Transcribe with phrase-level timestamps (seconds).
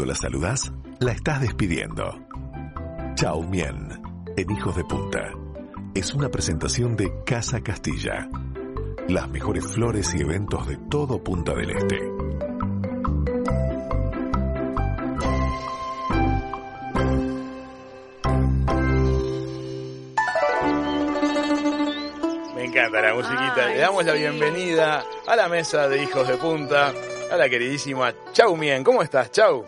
[0.00, 2.18] cuando la saludas, la estás despidiendo.
[3.16, 4.00] Chau Mien,
[4.34, 5.20] en Hijos de Punta.
[5.94, 8.26] Es una presentación de Casa Castilla.
[9.08, 11.98] Las mejores flores y eventos de todo Punta del Este.
[22.54, 23.68] Me encanta la musiquita.
[23.68, 26.90] Le damos la bienvenida a la mesa de Hijos de Punta,
[27.30, 28.82] a la queridísima Chau Mien.
[28.82, 29.66] ¿Cómo estás, Chau?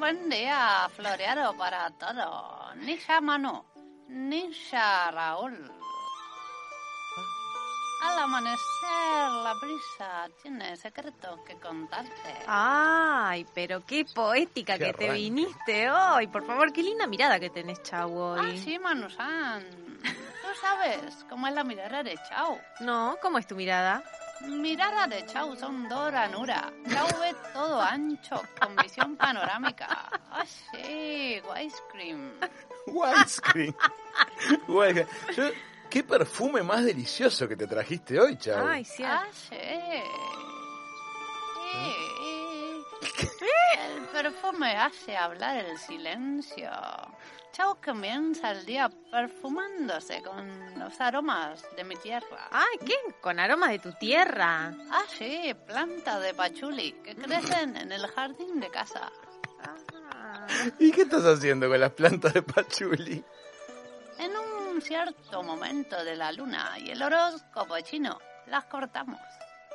[0.00, 2.74] Ah, buen día, floreado para todos.
[2.76, 3.62] Nisha Manu,
[4.08, 5.70] Nisha Raúl.
[8.02, 12.34] Al amanecer, la brisa tiene secretos que contarte.
[12.46, 16.28] Ay, pero qué poética Qué que te viniste hoy.
[16.28, 18.58] Por favor, qué linda mirada que tenés, Chau, Ah, hoy.
[18.58, 19.62] sí, Manu-san.
[20.02, 22.58] Tú sabes cómo es la mirada de Chau.
[22.80, 24.02] No, ¿cómo es tu mirada?
[24.46, 26.72] Mirada de Chau son dos ranuras.
[26.90, 29.86] Chau ve todo ancho, con visión panorámica.
[30.30, 32.32] Ah, sí, widescreen.
[32.86, 33.74] Widescreen.
[35.90, 38.66] ¿Qué perfume más delicioso que te trajiste hoy, Chau?
[38.66, 39.02] Ay, sí.
[39.04, 39.56] Ah, sí.
[41.72, 43.46] Sí.
[43.78, 46.70] El perfume hace hablar el silencio.
[47.60, 52.48] Chau comienza el día perfumándose con los aromas de mi tierra.
[52.50, 52.94] Ay, ¿qué?
[53.20, 54.72] Con aromas de tu tierra.
[54.90, 59.12] Ah, sí, planta de pachuli que crecen en el jardín de casa.
[59.62, 60.46] Ah.
[60.78, 63.22] ¿Y qué estás haciendo con las plantas de pachuli?
[64.18, 69.20] En un cierto momento de la luna y el horóscopo chino las cortamos.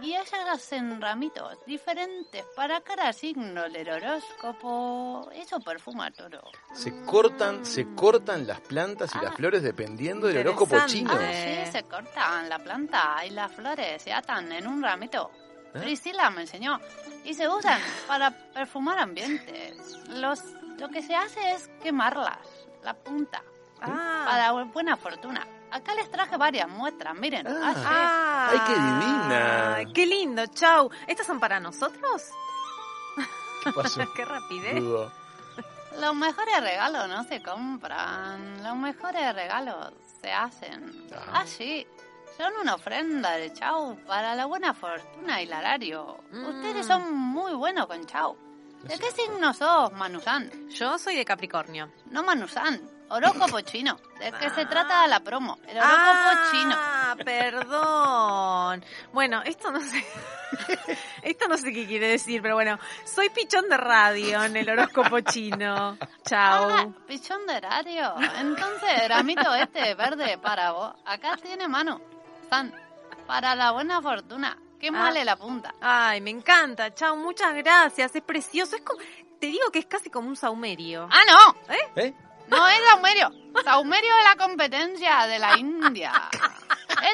[0.00, 5.28] Y ellas hacen ramitos diferentes para cada signo del horóscopo.
[5.32, 6.42] Eso perfuma todo.
[6.72, 9.36] Se cortan, se cortan las plantas y las Ah.
[9.36, 11.10] flores dependiendo del horóscopo chino.
[11.12, 11.64] Ah, Eh.
[11.66, 15.30] sí, se cortan la planta y las flores se atan en un ramito.
[15.74, 15.80] ¿Eh?
[15.80, 16.80] Priscila me enseñó.
[17.24, 19.98] Y se usan para perfumar ambientes.
[20.08, 20.40] Los,
[20.78, 22.38] lo que se hace es quemarlas,
[22.82, 23.42] la punta,
[23.80, 24.24] Ah.
[24.26, 25.46] para buena fortuna.
[25.72, 27.46] Acá les traje varias muestras, miren.
[27.46, 27.74] Ah.
[27.74, 27.82] Ah.
[27.86, 28.48] Ah.
[28.50, 29.92] Ay, qué divina.
[29.94, 30.90] Qué lindo, Chau.
[31.06, 32.30] ¿Estas son para nosotros?
[33.64, 34.02] ¿Qué pasó?
[34.16, 34.76] qué rapidez.
[34.76, 35.10] Dudo.
[35.98, 41.08] Los mejores regalos no se compran, los mejores regalos se hacen.
[41.14, 41.40] Ah.
[41.40, 41.86] Ah, sí,
[42.36, 46.18] son una ofrenda de Chau para la buena fortuna y el horario.
[46.30, 46.44] Mm.
[46.46, 48.36] Ustedes son muy buenos con Chau.
[48.84, 50.68] ¿De qué signo sos, Manusan?
[50.70, 51.90] Yo soy de Capricornio.
[52.10, 53.96] No Manusan, horóscopo chino.
[54.18, 55.58] ¿De qué se trata la promo?
[55.66, 56.74] El horóscopo chino.
[56.76, 58.84] Ah, perdón.
[59.12, 60.04] Bueno, esto no sé.
[61.22, 65.20] Esto no sé qué quiere decir, pero bueno, soy pichón de radio en el horóscopo
[65.20, 65.96] chino.
[65.98, 66.92] Ah, Chao.
[67.06, 68.14] pichón de horario.
[68.38, 70.94] Entonces, ramito este verde para vos.
[71.06, 72.00] Acá tiene mano.
[72.50, 72.74] San,
[73.26, 74.58] para la buena fortuna.
[74.82, 74.92] Qué Ah.
[74.92, 75.72] male la punta.
[75.80, 76.92] Ay, me encanta.
[76.92, 78.16] Chao, muchas gracias.
[78.16, 78.74] Es precioso.
[78.74, 78.98] Es como,
[79.38, 81.08] te digo que es casi como un saumerio.
[81.08, 81.74] ¡Ah, no!
[82.02, 82.12] ¿Eh?
[82.48, 83.30] No es saumerio.
[83.62, 86.12] Saumerio es la competencia de la India.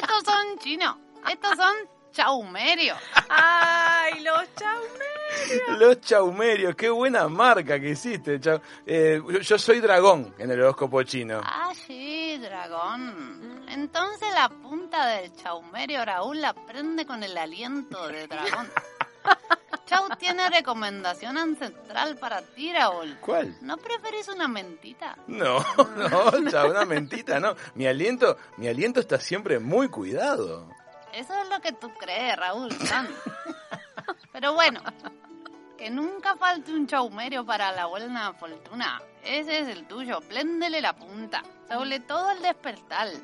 [0.01, 0.97] Estos son chinos.
[1.29, 1.75] Estos son
[2.11, 2.97] chaumerios.
[3.29, 5.79] Ay, los chaumerios.
[5.79, 8.39] Los chaumerios, qué buena marca que hiciste.
[8.87, 11.39] Eh, yo, yo soy dragón en el horóscopo chino.
[11.43, 13.38] Ah, sí, dragón.
[13.69, 18.69] Entonces la punta del chaumerio Raúl la prende con el aliento de dragón.
[19.85, 23.17] Chau tiene recomendación ancestral para ti, Raúl.
[23.21, 23.57] ¿Cuál?
[23.61, 25.17] ¿No preferís una mentita?
[25.27, 27.55] No, no, Chau, una mentita, no.
[27.73, 30.67] Mi aliento, mi aliento está siempre muy cuidado.
[31.13, 32.69] Eso es lo que tú crees, Raúl.
[34.31, 34.81] Pero bueno,
[35.79, 39.01] que nunca falte un chaumerio para la buena fortuna.
[39.23, 40.19] Ese es el tuyo.
[40.21, 41.41] Pléndele la punta.
[41.71, 43.07] Sobre todo el despertar.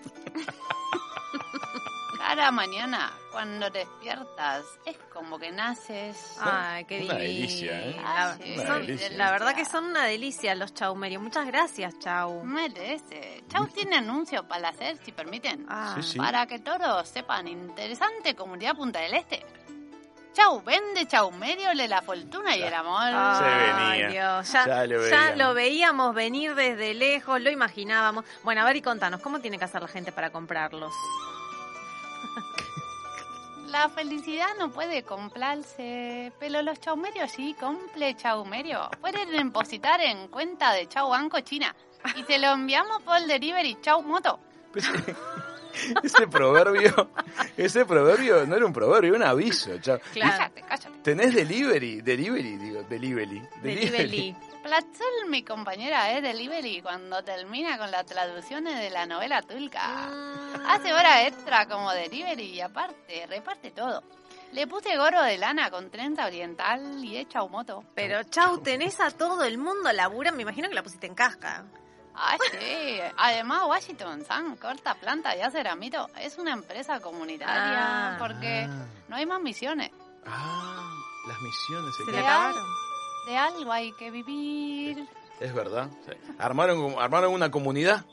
[2.18, 6.38] Cada mañana, cuando despiertas, es como que naces.
[6.40, 8.02] Ay, qué Una delicia, ¿eh?
[8.04, 8.56] Ah, sí.
[8.56, 9.10] son- delicia.
[9.12, 11.22] la verdad que son una delicia los chaumerios.
[11.22, 12.44] Muchas gracias, Chau.
[12.44, 13.44] Merece.
[13.50, 15.68] Chau tiene anuncio para hacer, si permiten.
[15.70, 15.94] Ah.
[15.98, 16.18] Sí, sí.
[16.18, 19.46] Para que todos sepan, interesante comunidad Punta del Este.
[20.36, 23.02] Chau, vende chau, medio de la fortuna y el amor.
[23.04, 24.10] Se Ay, venía.
[24.10, 25.38] Dios, ya, Ya lo ya veíamos.
[25.38, 28.26] lo veíamos venir desde lejos, lo imaginábamos.
[28.44, 30.94] Bueno, a ver y contanos, ¿cómo tiene que hacer la gente para comprarlos?
[33.68, 38.90] La felicidad no puede comprarse, pero los chaumerios sí, comple chaumerio.
[39.02, 41.76] Pueden depositar en cuenta de Chau Banco China
[42.16, 44.40] y se lo enviamos por delivery Chau Moto.
[44.72, 44.86] Pues,
[46.04, 47.10] ese proverbio,
[47.58, 49.72] ese proverbio no era un proverbio, era un aviso.
[49.82, 50.02] Claro.
[50.14, 51.00] Cállate, cállate.
[51.04, 53.42] Tenés delivery, delivery, digo, delivery.
[53.62, 54.36] Delivery.
[54.64, 60.10] Platzul, mi compañera, es delivery cuando termina con las traducciones de la novela turca.
[60.10, 60.66] Mm.
[60.66, 64.02] Hace hora extra como delivery y aparte reparte todo.
[64.54, 67.84] Le puse gorro de lana con trenza oriental y hecha moto.
[67.94, 71.66] Pero chau, tenés a todo el mundo labura, me imagino que la pusiste en casca.
[72.18, 73.00] Ah, sí.
[73.18, 76.08] Además, Washington Sun corta planta y hace ceramito.
[76.20, 78.18] Es una empresa comunitaria Ah.
[78.20, 78.86] porque Ah.
[79.08, 79.92] no hay más misiones.
[80.26, 80.90] Ah,
[81.28, 82.64] las misiones se Se acabaron.
[83.28, 85.08] De algo hay que vivir.
[85.40, 85.90] Es verdad.
[86.06, 86.12] sí.
[86.40, 88.06] Armaron, armaron una comunidad.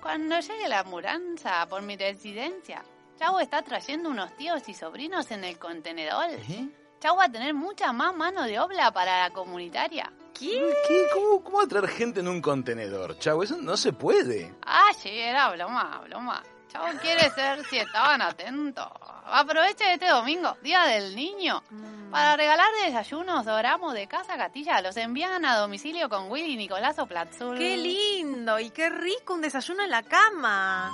[0.00, 2.84] Cuando llegue la mudanza por mi residencia,
[3.18, 6.26] Chau está trayendo unos tíos y sobrinos en el contenedor.
[6.30, 6.68] ¿Eh?
[7.04, 10.10] Chau va a tener mucha más mano de obra para la comunitaria.
[10.32, 10.72] ¿Qué?
[10.88, 11.06] ¿Qué?
[11.12, 13.18] ¿Cómo, ¿Cómo va a traer gente en un contenedor?
[13.18, 14.54] Chau, eso no se puede.
[14.64, 16.42] Ah, sí, era broma, broma.
[16.68, 18.88] Chau quiere ser si estaban atentos.
[19.26, 21.62] Aproveche este domingo, Día del Niño.
[21.68, 22.10] Mm.
[22.10, 26.98] Para regalar desayunos o gramos de Casa Castilla, los envían a domicilio con Willy Nicolás
[26.98, 27.58] o Platzul.
[27.58, 30.90] Qué lindo y qué rico un desayuno en la cama.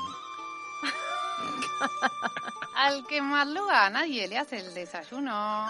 [2.80, 5.66] Al que madruga a nadie le hace el desayuno.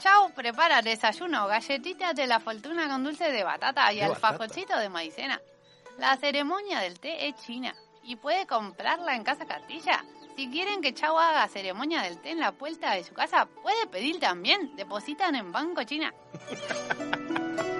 [0.00, 4.88] Chau, prepara desayuno, galletitas de la fortuna con dulce de batata y ¿De alfajorcito de
[4.88, 5.40] maicena.
[5.98, 7.72] La ceremonia del té es china
[8.02, 10.04] y puede comprarla en Casa Castilla.
[10.34, 13.86] Si quieren que Chau haga ceremonia del té en la puerta de su casa, puede
[13.86, 14.74] pedir también.
[14.74, 16.12] Depositan en Banco China.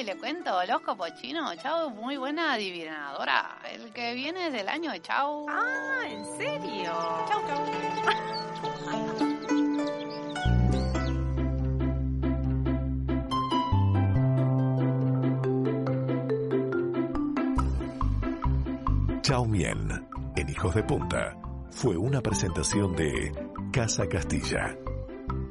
[0.00, 1.54] y le cuento horóscopo chino.
[1.56, 3.58] Chau, es muy buena adivinadora.
[3.70, 5.46] El que viene es del año de Chau.
[5.48, 6.92] Ah, ¿en serio?
[7.28, 7.66] Chau, chau.
[19.22, 21.36] Chao Mien, en Hijos de Punta,
[21.70, 23.32] fue una presentación de
[23.70, 24.76] Casa Castilla.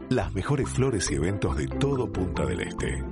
[0.09, 3.03] Las mejores flores y eventos de todo Punta del Este.